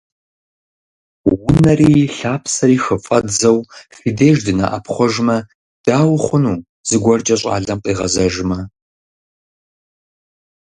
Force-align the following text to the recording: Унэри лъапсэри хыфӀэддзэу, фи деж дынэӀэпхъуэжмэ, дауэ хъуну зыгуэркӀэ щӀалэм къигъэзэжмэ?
Унэри 1.51 1.91
лъапсэри 2.17 2.77
хыфӀэддзэу, 2.83 3.59
фи 3.95 4.09
деж 4.17 4.37
дынэӀэпхъуэжмэ, 4.45 5.37
дауэ 5.85 6.17
хъуну 6.25 6.63
зыгуэркӀэ 6.87 7.35
щӀалэм 7.41 7.79
къигъэзэжмэ? 7.83 8.59